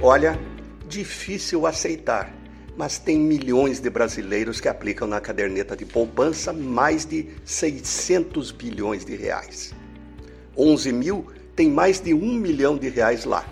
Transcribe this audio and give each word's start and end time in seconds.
Olha, 0.00 0.38
difícil 0.86 1.66
aceitar, 1.66 2.32
mas 2.76 2.98
tem 2.98 3.18
milhões 3.18 3.80
de 3.80 3.90
brasileiros 3.90 4.60
que 4.60 4.68
aplicam 4.68 5.08
na 5.08 5.20
caderneta 5.20 5.76
de 5.76 5.84
poupança 5.84 6.52
mais 6.52 7.04
de 7.04 7.30
600 7.44 8.52
bilhões 8.52 9.04
de 9.04 9.16
reais. 9.16 9.74
11 10.56 10.92
mil 10.92 11.26
tem 11.56 11.68
mais 11.68 11.98
de 11.98 12.14
um 12.14 12.34
milhão 12.34 12.78
de 12.78 12.88
reais 12.88 13.24
lá. 13.24 13.44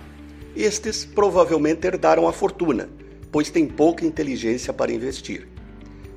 Estes 0.54 1.04
provavelmente 1.04 1.84
herdaram 1.84 2.28
a 2.28 2.32
fortuna, 2.32 2.88
pois 3.32 3.50
têm 3.50 3.66
pouca 3.66 4.06
inteligência 4.06 4.72
para 4.72 4.92
investir. 4.92 5.48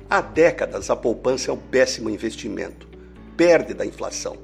Há 0.08 0.20
décadas 0.20 0.90
a 0.90 0.96
poupança 0.96 1.50
é 1.50 1.54
um 1.54 1.58
péssimo 1.58 2.08
investimento, 2.08 2.88
perde 3.36 3.74
da 3.74 3.84
inflação. 3.84 4.36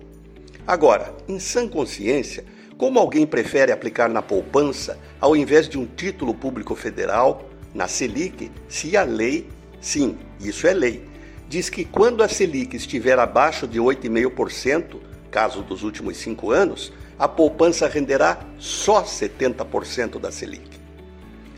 Agora, 0.67 1.15
em 1.29 1.39
sã 1.39 1.69
consciência, 1.69 2.45
como 2.79 2.99
alguém 2.99 3.27
prefere 3.27 3.73
aplicar 3.73 4.09
na 4.09 4.21
poupança 4.21 4.99
ao 5.21 5.35
invés 5.35 5.69
de 5.69 5.79
um 5.79 5.87
título 5.87 6.35
público 6.35 6.75
federal, 6.75 7.49
na 7.75 7.89
Selic, 7.89 8.51
se 8.69 8.97
a 8.97 9.03
lei, 9.03 9.49
sim, 9.81 10.17
isso 10.41 10.67
é 10.67 10.75
lei, 10.75 11.05
diz 11.49 11.71
que 11.71 11.85
quando 11.85 12.23
a 12.23 12.29
Selic 12.29 12.77
estiver 12.77 13.19
abaixo 13.19 13.67
de 13.67 13.81
8,5%, 13.81 14.99
caso 15.31 15.63
dos 15.63 15.83
últimos 15.83 16.17
cinco 16.19 16.51
anos, 16.51 16.93
a 17.19 17.27
poupança 17.27 17.89
renderá 17.89 18.41
só 18.59 19.03
70% 19.03 20.19
da 20.19 20.31
Selic. 20.31 20.79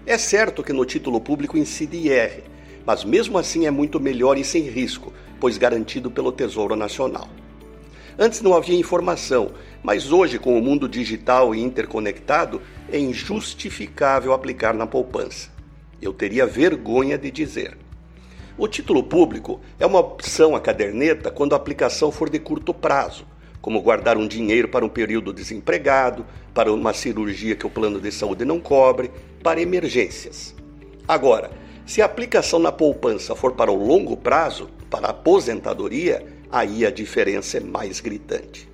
É 0.06 0.16
certo 0.16 0.62
que 0.62 0.72
no 0.72 0.84
título 0.84 1.20
público 1.20 1.58
incide 1.58 1.96
IR, 1.96 2.44
mas 2.86 3.04
mesmo 3.04 3.38
assim 3.38 3.66
é 3.66 3.70
muito 3.70 4.00
melhor 4.00 4.38
e 4.38 4.44
sem 4.44 4.62
risco, 4.62 5.12
pois 5.40 5.58
garantido 5.58 6.10
pelo 6.10 6.32
Tesouro 6.32 6.76
Nacional. 6.76 7.28
Antes 8.20 8.42
não 8.42 8.52
havia 8.52 8.76
informação, 8.76 9.52
mas 9.80 10.10
hoje, 10.10 10.40
com 10.40 10.58
o 10.58 10.60
mundo 10.60 10.88
digital 10.88 11.54
e 11.54 11.62
interconectado, 11.62 12.60
é 12.90 12.98
injustificável 12.98 14.32
aplicar 14.32 14.74
na 14.74 14.88
poupança. 14.88 15.50
Eu 16.02 16.12
teria 16.12 16.44
vergonha 16.44 17.16
de 17.16 17.30
dizer. 17.30 17.78
O 18.58 18.66
título 18.66 19.04
público 19.04 19.60
é 19.78 19.86
uma 19.86 20.00
opção 20.00 20.56
à 20.56 20.60
caderneta 20.60 21.30
quando 21.30 21.52
a 21.52 21.56
aplicação 21.56 22.10
for 22.10 22.28
de 22.28 22.40
curto 22.40 22.74
prazo, 22.74 23.24
como 23.60 23.80
guardar 23.80 24.16
um 24.16 24.26
dinheiro 24.26 24.66
para 24.66 24.84
um 24.84 24.88
período 24.88 25.32
desempregado, 25.32 26.26
para 26.52 26.72
uma 26.72 26.92
cirurgia 26.92 27.54
que 27.54 27.68
o 27.68 27.70
plano 27.70 28.00
de 28.00 28.10
saúde 28.10 28.44
não 28.44 28.58
cobre, 28.58 29.12
para 29.44 29.60
emergências. 29.60 30.56
Agora, 31.06 31.52
se 31.86 32.02
a 32.02 32.06
aplicação 32.06 32.58
na 32.58 32.72
poupança 32.72 33.36
for 33.36 33.52
para 33.52 33.70
o 33.70 33.86
longo 33.86 34.16
prazo, 34.16 34.68
para 34.90 35.06
a 35.06 35.10
aposentadoria, 35.10 36.37
aí 36.50 36.84
a 36.84 36.90
diferença 36.90 37.58
é 37.58 37.60
mais 37.60 38.00
gritante. 38.00 38.68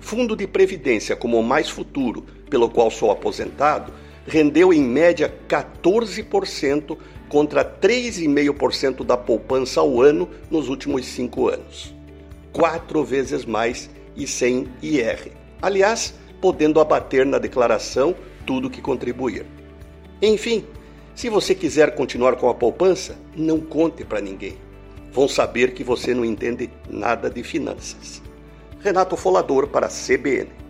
Fundo 0.00 0.36
de 0.36 0.46
previdência 0.46 1.14
como 1.14 1.38
o 1.38 1.42
mais 1.42 1.68
futuro, 1.68 2.24
pelo 2.50 2.68
qual 2.68 2.90
sou 2.90 3.10
aposentado, 3.10 3.92
rendeu 4.26 4.72
em 4.72 4.82
média 4.82 5.32
14% 5.48 6.96
contra 7.28 7.64
3,5% 7.64 9.04
da 9.04 9.16
poupança 9.16 9.80
ao 9.80 10.00
ano 10.00 10.28
nos 10.50 10.68
últimos 10.68 11.06
cinco 11.06 11.48
anos. 11.48 11.94
Quatro 12.52 13.04
vezes 13.04 13.44
mais 13.44 13.88
e 14.16 14.26
sem 14.26 14.68
IR. 14.82 15.32
Aliás, 15.60 16.14
podendo 16.40 16.80
abater 16.80 17.24
na 17.24 17.38
declaração 17.38 18.14
tudo 18.44 18.68
que 18.68 18.82
contribuir. 18.82 19.46
Enfim, 20.20 20.64
se 21.14 21.28
você 21.28 21.54
quiser 21.54 21.94
continuar 21.94 22.36
com 22.36 22.48
a 22.48 22.54
poupança, 22.54 23.16
não 23.36 23.60
conte 23.60 24.04
para 24.04 24.20
ninguém 24.20 24.56
vão 25.12 25.28
saber 25.28 25.74
que 25.74 25.84
você 25.84 26.14
não 26.14 26.24
entende 26.24 26.70
nada 26.88 27.30
de 27.30 27.42
finanças. 27.42 28.22
Renato 28.80 29.16
Folador 29.16 29.68
para 29.68 29.86
a 29.86 29.90
CBN. 29.90 30.61